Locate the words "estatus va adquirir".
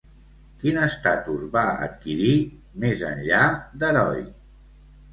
0.85-2.33